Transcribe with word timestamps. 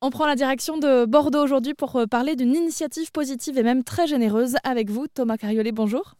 On 0.00 0.10
prend 0.10 0.26
la 0.26 0.36
direction 0.36 0.78
de 0.78 1.06
Bordeaux 1.06 1.42
aujourd'hui 1.42 1.74
pour 1.74 1.96
euh, 1.96 2.06
parler 2.06 2.36
d'une 2.36 2.54
initiative 2.54 3.10
positive 3.10 3.58
et 3.58 3.64
même 3.64 3.82
très 3.82 4.06
généreuse 4.06 4.54
avec 4.62 4.90
vous, 4.90 5.08
Thomas 5.08 5.36
Cariolet. 5.36 5.72
Bonjour. 5.72 6.14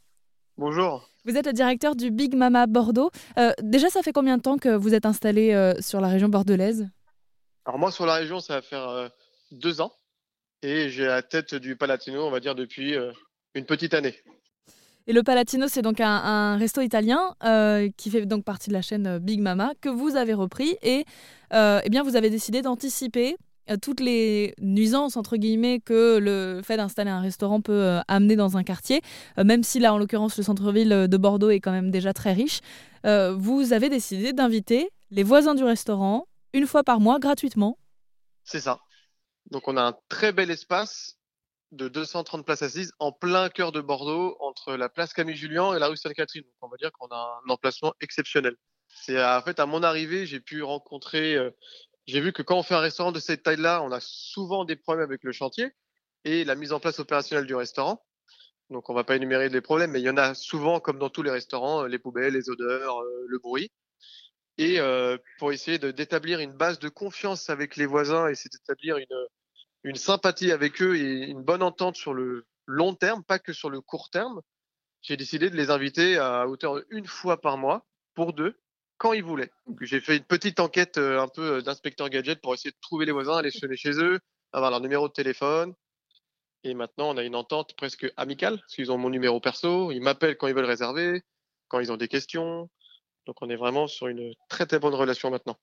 Bonjour. 0.57 1.09
Vous 1.25 1.37
êtes 1.37 1.47
le 1.47 1.53
directeur 1.53 1.95
du 1.95 2.11
Big 2.11 2.35
Mama 2.35 2.67
Bordeaux. 2.67 3.13
Euh, 3.39 3.53
déjà, 3.63 3.89
ça 3.89 4.03
fait 4.03 4.11
combien 4.11 4.37
de 4.37 4.43
temps 4.43 4.59
que 4.59 4.71
vous 4.71 4.95
êtes 4.95 5.07
installé 5.07 5.55
euh, 5.55 5.75
sur 5.81 6.01
la 6.01 6.09
région 6.09 6.29
bordelaise? 6.29 6.89
Alors 7.67 7.79
moi, 7.79 7.93
sur 7.93 8.05
la 8.05 8.15
région, 8.15 8.41
ça 8.41 8.55
va 8.55 8.63
faire 8.63 9.11
deux 9.53 9.81
ans. 9.81 9.93
Et 10.63 10.89
j'ai 10.89 11.05
la 11.05 11.23
tête 11.23 11.55
du 11.55 11.77
Palatino, 11.77 12.27
on 12.27 12.31
va 12.33 12.41
dire, 12.41 12.57
depuis 12.57 12.97
une 13.55 13.65
petite 13.67 13.95
année. 13.95 14.17
Et 15.07 15.13
le 15.13 15.23
Palatino, 15.23 15.69
c'est 15.69 15.83
donc 15.83 16.01
un, 16.01 16.57
resto 16.57 16.81
italien 16.81 17.35
qui 17.99 18.11
fait 18.11 18.25
donc 18.25 18.45
partie 18.45 18.71
de 18.71 18.75
la 18.75 18.81
chaîne 18.81 19.19
Big 19.19 19.41
Mama 19.41 19.73
que 19.83 19.91
vous 19.91 20.17
avez 20.17 20.33
repris 20.33 20.79
et 20.83 21.05
eh 21.53 21.91
bien 21.91 22.03
vous 22.03 22.17
avez 22.17 22.31
décidé 22.31 22.63
d'anticiper 22.63 23.37
toutes 23.77 24.01
les 24.01 24.55
nuisances 24.61 25.17
entre 25.17 25.37
guillemets 25.37 25.81
que 25.81 26.19
le 26.19 26.63
fait 26.63 26.77
d'installer 26.77 27.11
un 27.11 27.21
restaurant 27.21 27.61
peut 27.61 27.73
euh, 27.73 28.01
amener 28.09 28.37
dans 28.37 28.57
un 28.57 28.63
quartier, 28.63 29.03
euh, 29.39 29.45
même 29.45 29.63
si 29.63 29.79
là 29.79 29.93
en 29.93 29.99
l'occurrence 29.99 30.37
le 30.39 30.45
centre-ville 30.45 31.07
de 31.09 31.17
Bordeaux 31.17 31.51
est 31.51 31.61
quand 31.61 31.73
même 31.73 31.91
déjà 31.91 32.13
très 32.13 32.33
riche, 32.33 32.61
vous 33.05 33.73
avez 33.73 33.89
décidé 33.89 34.33
d'inviter 34.33 34.91
les 35.11 35.23
voisins 35.23 35.55
du 35.55 35.65
restaurant 35.65 36.27
une 36.53 36.67
fois 36.67 36.85
par 36.85 37.01
mois 37.01 37.19
gratuitement. 37.19 37.79
C'est 38.45 38.61
ça. 38.61 38.81
Donc 39.51 39.69
on 39.69 39.77
a 39.77 39.83
un 39.83 39.95
très 40.09 40.33
bel 40.33 40.51
espace 40.51 41.19
de 41.73 41.89
230 41.89 42.45
places 42.45 42.63
assises 42.63 42.93
en 42.99 43.13
plein 43.13 43.49
cœur 43.49 43.73
de 43.73 43.81
Bordeaux, 43.81 44.37
entre 44.41 44.75
la 44.75 44.89
place 44.89 45.13
Camille 45.13 45.37
Julien 45.37 45.75
et 45.75 45.79
la 45.79 45.89
rue 45.89 45.97
Sainte-Catherine. 45.97 46.45
Donc 46.45 46.57
on 46.63 46.69
va 46.69 46.77
dire 46.77 46.93
qu'on 46.93 47.09
a 47.09 47.41
un 47.45 47.51
emplacement 47.51 47.95
exceptionnel. 48.01 48.57
C'est 48.89 49.23
en 49.23 49.43
fait 49.43 49.61
à 49.61 49.67
mon 49.67 49.83
arrivée, 49.83 50.27
j'ai 50.27 50.41
pu 50.41 50.63
rencontrer 50.63 51.37
j'ai 52.09 52.21
vu 52.21 52.33
que 52.33 52.43
quand 52.43 52.57
on 52.57 52.63
fait 52.63 52.75
un 52.75 52.81
restaurant 52.81 53.13
de 53.13 53.21
cette 53.21 53.43
taille-là, 53.43 53.83
on 53.83 53.93
a 53.93 54.01
souvent 54.01 54.65
des 54.65 54.77
problèmes 54.77 55.05
avec 55.05 55.23
le 55.25 55.33
chantier 55.33 55.71
et 56.25 56.43
la 56.45 56.55
mise 56.55 56.73
en 56.73 56.81
place 56.81 56.99
opérationnelle 56.99 57.47
du 57.47 57.55
restaurant. 57.55 58.03
Donc 58.71 58.89
on 58.89 58.95
va 58.95 59.05
pas 59.05 59.17
énumérer 59.17 59.51
les 59.51 59.61
problèmes, 59.61 59.91
mais 59.91 60.01
il 60.01 60.05
y 60.05 60.11
en 60.11 60.17
a 60.17 60.33
souvent, 60.33 60.81
comme 60.81 60.99
dans 60.99 61.11
tous 61.11 61.23
les 61.23 61.31
restaurants, 61.31 61.85
euh, 61.85 61.87
les 61.87 61.99
poubelles, 61.99 62.33
les 62.33 62.49
odeurs, 62.49 62.99
euh, 62.99 63.27
le 63.29 63.39
bruit. 63.39 63.71
Et 64.57 64.81
euh, 64.81 65.19
pour 65.39 65.53
essayer 65.53 65.79
d'établir 65.79 66.41
une 66.41 66.53
base 66.53 66.79
de 66.79 66.89
confiance 66.89 67.51
avec 67.51 67.77
les 67.77 67.87
voisins 67.87 68.27
et 68.29 68.35
c'est 68.35 68.51
d'établir 68.51 68.97
une 69.85 69.95
sympathie 69.95 70.51
avec 70.51 70.81
eux 70.83 70.97
et 70.97 71.27
une 71.27 71.43
bonne 71.43 71.63
entente 71.63 71.97
sur 71.97 72.15
le 72.15 72.47
long 72.67 72.95
terme, 72.95 73.23
pas 73.23 73.39
que 73.39 73.53
sur 73.53 73.69
le 73.69 73.83
court 73.83 74.09
terme, 74.11 74.41
j'ai 75.03 75.17
décidé 75.19 75.51
de 75.51 75.57
les 75.57 75.71
inviter 75.71 76.17
à 76.17 76.49
hauteur 76.49 76.83
d'une 76.91 77.07
fois 77.07 77.41
par 77.41 77.59
mois 77.59 77.87
pour 78.15 78.33
deux 78.33 78.59
quand 78.99 79.13
ils 79.13 79.25
voulaient. 79.25 79.51
J'ai 79.81 80.01
fait 80.01 80.17
une 80.17 80.25
petite 80.25 80.61
enquête 80.61 80.99
euh, 80.99 81.21
un 81.21 81.29
peu 81.29 81.57
euh, 81.57 81.63
d'inspecteur 81.63 82.09
gadget 82.09 82.41
pour 82.41 82.55
essayer 82.55 82.71
de 82.71 82.77
trouver 82.81 83.07
les 83.07 83.13
voisins, 83.13 83.37
aller 83.37 83.51
sonner 83.51 83.77
chez 83.77 83.93
eux, 84.01 84.19
avoir 84.53 84.71
leur 84.71 84.81
numéro 84.81 85.09
de 85.09 85.13
téléphone. 85.13 85.73
Et 86.65 86.75
maintenant, 86.75 87.11
on 87.11 87.17
a 87.17 87.23
une 87.23 87.37
entente 87.37 87.75
presque 87.77 88.13
amicale, 88.17 88.59
parce 88.59 88.75
qu'ils 88.75 88.91
ont 88.91 88.99
mon 88.99 89.11
numéro 89.11 89.41
perso, 89.41 89.93
ils 89.93 90.01
m'appellent 90.01 90.37
quand 90.37 90.49
ils 90.49 90.55
veulent 90.55 90.65
réserver, 90.65 91.23
quand 91.69 91.79
ils 91.79 91.93
ont 91.93 91.97
des 91.97 92.09
questions. 92.09 92.69
Donc 93.27 93.37
on 93.41 93.49
est 93.49 93.57
vraiment 93.57 93.87
sur 93.87 94.09
une 94.09 94.35
très 94.49 94.67
très 94.67 94.79
bonne 94.79 94.95
relation 94.95 95.31
maintenant. 95.31 95.57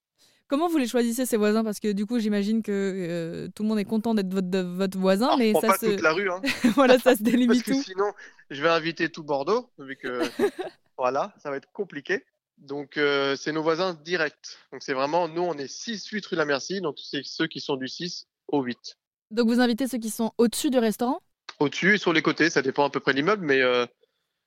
Comment 0.48 0.68
vous 0.68 0.78
les 0.78 0.88
choisissez 0.88 1.26
ces 1.26 1.38
voisins? 1.38 1.64
Parce 1.64 1.80
que 1.80 1.92
du 1.92 2.06
coup, 2.06 2.20
j'imagine 2.20 2.62
que 2.62 2.72
euh, 2.72 3.48
tout 3.56 3.64
le 3.64 3.70
monde 3.70 3.80
est 3.80 3.86
content 3.86 4.14
d'être 4.14 4.32
votre, 4.32 4.60
votre 4.60 4.98
voisin, 4.98 5.30
ah, 5.32 5.38
mais 5.38 5.54
ça 5.54 5.68
pas 5.68 5.78
toute 5.80 6.02
la 6.02 6.14
rue. 6.14 6.30
Hein. 6.30 6.42
voilà, 6.76 7.00
ça 7.00 7.16
se 7.16 7.24
délimite 7.24 7.66
Parce 7.66 7.80
que 7.80 7.84
sinon, 7.84 8.14
je 8.52 8.62
vais 8.62 8.70
inviter 8.70 9.10
tout 9.10 9.24
Bordeaux, 9.24 9.72
vu 9.80 9.98
que 9.98 10.22
voilà, 10.98 11.34
ça 11.40 11.50
va 11.50 11.58
être 11.58 11.72
compliqué. 11.72 12.24
Donc, 12.58 12.98
euh, 12.98 13.36
c'est 13.36 13.52
nos 13.52 13.62
voisins 13.62 13.94
directs. 13.94 14.58
Donc, 14.72 14.82
c'est 14.82 14.94
vraiment, 14.94 15.28
nous, 15.28 15.42
on 15.42 15.54
est 15.56 15.68
6-8 15.68 16.28
rue 16.28 16.36
la 16.36 16.46
Merci. 16.46 16.82
Donc, 16.82 16.98
c'est 17.00 17.22
ceux 17.24 17.48
qui 17.48 17.60
sont 17.60 17.76
du 17.76 17.88
6 17.88 18.28
au 18.48 18.62
8. 18.62 18.98
Donc, 19.32 19.48
vous 19.48 19.60
invitez 19.60 19.88
ceux 19.88 19.98
qui 19.98 20.10
sont 20.10 20.32
au-dessus 20.38 20.70
du 20.70 20.80
restaurant? 20.80 21.22
Au-dessus 21.60 21.96
et 21.96 21.98
sur 21.98 22.14
les 22.14 22.22
côtés. 22.22 22.50
Ça 22.50 22.62
dépend 22.62 22.86
à 22.86 22.90
peu 22.90 23.00
près 23.00 23.12
de 23.12 23.18
l'immeuble, 23.18 23.46
mais 23.46 23.62
euh, 23.62 23.86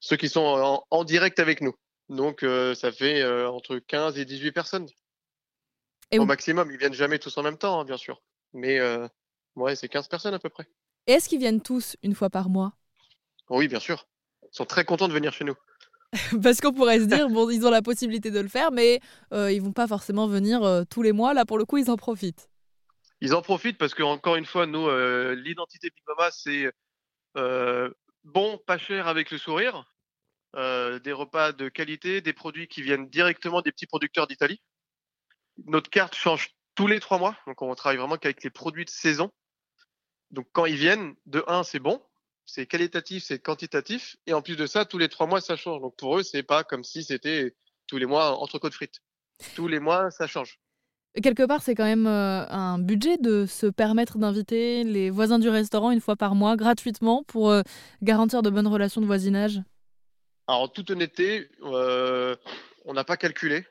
ceux 0.01 0.17
qui 0.17 0.29
sont 0.29 0.85
en, 0.91 1.05
direct 1.05 1.39
avec 1.39 1.61
nous. 1.61 1.75
Donc, 2.09 2.43
euh, 2.43 2.75
ça 2.75 2.91
fait 2.93 3.23
entre 3.47 3.79
15 3.79 4.19
et 4.19 4.25
18 4.25 4.53
personnes. 4.53 4.87
au 6.17 6.25
maximum. 6.25 6.71
Ils 6.71 6.79
viennent 6.79 6.95
jamais 6.95 7.19
tous 7.19 7.37
en 7.37 7.43
même 7.43 7.59
temps, 7.59 7.81
hein, 7.81 7.85
bien 7.85 7.99
sûr. 7.99 8.23
Mais, 8.55 8.81
ouais, 9.57 9.77
c'est 9.77 9.89
15 9.89 10.09
personnes 10.09 10.35
à 10.35 10.39
peu 10.39 10.49
près. 10.49 10.67
Et 11.07 11.13
est-ce 11.13 11.29
qu'ils 11.29 11.39
viennent 11.39 11.63
tous 11.63 11.97
une 12.03 12.15
fois 12.15 12.31
par 12.31 12.49
mois? 12.49 12.73
Oui, 13.51 13.69
bien 13.69 13.81
sûr. 13.81 14.07
Ils 14.43 14.57
sont 14.57 14.65
très 14.65 14.85
contents 14.85 15.09
de 15.09 15.13
venir 15.13 15.33
chez 15.33 15.45
nous. 15.45 15.55
Parce 16.43 16.61
qu'on 16.61 16.73
pourrait 16.73 17.01
se 17.01 17.05
dire, 17.05 17.29
bon, 17.29 17.51
ils 17.51 17.67
ont 17.67 17.71
la 17.71 17.83
possibilité 17.83 18.31
de 18.31 18.41
le 18.41 18.49
faire, 18.49 18.73
mais 18.73 19.01
euh, 19.33 19.53
ils 19.53 19.61
vont 19.61 19.73
pas 19.73 19.87
forcément 19.87 20.27
venir 20.27 20.63
euh, 20.63 20.85
tous 20.89 21.03
les 21.03 21.13
mois. 21.13 21.35
Là, 21.35 21.45
pour 21.45 21.59
le 21.59 21.65
coup, 21.65 21.77
ils 21.77 21.91
en 21.91 21.97
profitent. 21.97 22.49
Ils 23.21 23.35
en 23.35 23.43
profitent 23.43 23.79
parce 23.79 23.95
que, 23.95 24.03
encore 24.03 24.37
une 24.37 24.47
fois, 24.47 24.67
nous, 24.67 24.87
euh, 24.89 25.35
l'identité 25.35 25.91
Big 25.91 26.05
Mama, 26.07 26.31
c'est 26.31 26.71
bon, 28.25 28.59
pas 28.67 28.79
cher 28.79 29.07
avec 29.07 29.31
le 29.31 29.39
sourire, 29.39 29.85
des 30.55 31.13
repas 31.13 31.53
de 31.53 31.69
qualité, 31.69 32.21
des 32.21 32.33
produits 32.33 32.69
qui 32.69 32.83
viennent 32.83 33.09
directement 33.09 33.63
des 33.63 33.71
petits 33.71 33.87
producteurs 33.87 34.27
d'Italie. 34.27 34.61
Notre 35.67 35.91
carte 35.91 36.15
change 36.15 36.51
tous 36.75 36.87
les 36.87 37.01
trois 37.01 37.19
mois, 37.19 37.37
donc 37.47 37.61
on 37.63 37.75
travaille 37.75 37.99
vraiment 37.99 38.17
qu'avec 38.17 38.43
les 38.43 38.51
produits 38.51 38.85
de 38.85 38.91
saison. 38.91 39.31
Donc 40.31 40.49
quand 40.53 40.67
ils 40.67 40.77
viennent, 40.77 41.15
de 41.27 41.45
un, 41.47 41.63
c'est 41.63 41.79
bon, 41.79 42.03
c'est 42.49 42.67
qualitatif, 42.67 43.25
c'est 43.25 43.39
quantitatif. 43.39 44.17
Et 44.27 44.33
en 44.33 44.43
plus 44.43 44.57
de 44.57 44.67
ça, 44.67 44.85
tous 44.87 44.99
les 44.99 45.09
trois 45.09 45.27
mois, 45.27 45.41
ça 45.41 45.55
change. 45.55 45.81
Donc 45.83 45.97
pour 45.97 46.19
eux, 46.19 46.23
c'est 46.23 46.43
pas 46.43 46.65
comme 46.65 46.83
si 46.83 47.05
c'était 47.05 47.55
tous 47.87 47.99
les 47.99 48.07
mois 48.07 48.39
entre 48.41 48.59
de 48.59 48.75
frites. 48.75 49.01
Tous 49.55 49.69
les 49.69 49.79
mois, 49.79 50.11
ça 50.11 50.27
change. 50.27 50.59
Quelque 51.23 51.47
part, 51.47 51.63
c'est 51.63 51.75
quand 51.75 51.85
même 51.85 52.07
euh, 52.07 52.47
un 52.49 52.79
budget 52.79 53.19
de 53.19 53.45
se 53.47 53.67
permettre 53.67 54.19
d'inviter 54.19 54.83
les 54.83 55.11
voisins 55.11 55.39
du 55.39 55.49
restaurant 55.49 55.91
une 55.91 56.01
fois 56.01 56.17
par 56.17 56.35
mois 56.35 56.57
gratuitement 56.57 57.23
pour 57.25 57.51
euh, 57.51 57.63
garantir 58.03 58.43
de 58.43 58.51
bonnes 58.51 58.67
relations 58.67 59.01
de 59.01 59.07
voisinage. 59.07 59.61
Alors, 60.47 60.63
en 60.63 60.69
toute 60.69 60.91
honnêteté, 60.91 61.51
euh, 61.63 62.35
on 62.87 62.95
n'a 62.95 63.05
pas 63.05 63.17
calculé. 63.17 63.67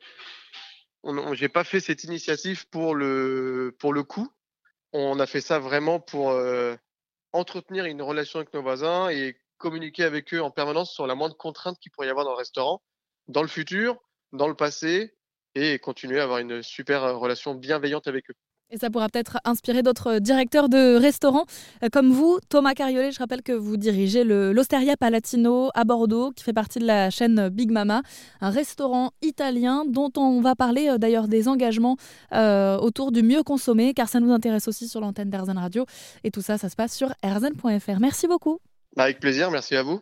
Je 1.03 1.41
n'ai 1.41 1.49
pas 1.49 1.63
fait 1.63 1.79
cette 1.79 2.03
initiative 2.03 2.67
pour 2.69 2.93
le, 2.93 3.75
pour 3.79 3.93
le 3.93 4.03
coût. 4.03 4.27
On 4.93 5.19
a 5.19 5.25
fait 5.25 5.41
ça 5.41 5.57
vraiment 5.57 5.99
pour 5.99 6.33
entretenir 7.33 7.85
une 7.85 8.01
relation 8.01 8.39
avec 8.39 8.53
nos 8.53 8.61
voisins 8.61 9.09
et 9.09 9.37
communiquer 9.57 10.03
avec 10.03 10.33
eux 10.33 10.41
en 10.41 10.51
permanence 10.51 10.91
sur 10.91 11.07
la 11.07 11.15
moindre 11.15 11.37
contrainte 11.37 11.79
qu'il 11.79 11.91
pourrait 11.91 12.07
y 12.07 12.09
avoir 12.09 12.25
dans 12.25 12.31
le 12.31 12.37
restaurant, 12.37 12.81
dans 13.27 13.41
le 13.41 13.47
futur, 13.47 13.97
dans 14.31 14.47
le 14.47 14.55
passé, 14.55 15.15
et 15.55 15.79
continuer 15.79 16.19
à 16.19 16.23
avoir 16.23 16.39
une 16.39 16.61
super 16.61 17.03
euh, 17.03 17.17
relation 17.17 17.55
bienveillante 17.55 18.07
avec 18.07 18.29
eux. 18.29 18.35
Et 18.69 18.77
ça 18.77 18.89
pourra 18.89 19.07
peut-être 19.07 19.37
inspirer 19.45 19.81
d'autres 19.81 20.19
directeurs 20.19 20.67
de 20.67 20.97
restaurants 20.97 21.45
euh, 21.83 21.87
comme 21.89 22.11
vous, 22.11 22.39
Thomas 22.49 22.73
Cariolet. 22.73 23.13
Je 23.13 23.19
rappelle 23.19 23.41
que 23.41 23.53
vous 23.53 23.77
dirigez 23.77 24.25
l'Osteria 24.25 24.97
Palatino 24.97 25.69
à 25.73 25.85
Bordeaux, 25.85 26.31
qui 26.31 26.43
fait 26.43 26.51
partie 26.51 26.79
de 26.79 26.85
la 26.85 27.09
chaîne 27.09 27.47
Big 27.47 27.71
Mama, 27.71 28.01
un 28.41 28.49
restaurant 28.49 29.11
italien 29.21 29.85
dont 29.87 30.11
on 30.17 30.41
va 30.41 30.55
parler 30.55 30.89
euh, 30.89 30.97
d'ailleurs 30.97 31.29
des 31.29 31.47
engagements 31.47 31.95
euh, 32.33 32.77
autour 32.77 33.13
du 33.13 33.23
mieux 33.23 33.41
consommer, 33.41 33.93
car 33.93 34.09
ça 34.09 34.19
nous 34.19 34.33
intéresse 34.33 34.67
aussi 34.67 34.89
sur 34.89 34.99
l'antenne 34.99 35.29
d'Erzen 35.29 35.57
Radio. 35.57 35.85
Et 36.25 36.31
tout 36.31 36.41
ça, 36.41 36.57
ça 36.57 36.67
se 36.67 36.75
passe 36.75 36.93
sur 36.93 37.13
erzen.fr. 37.23 37.99
Merci 38.01 38.27
beaucoup. 38.27 38.59
Avec 38.97 39.21
plaisir, 39.21 39.49
merci 39.49 39.77
à 39.77 39.83
vous. 39.83 40.01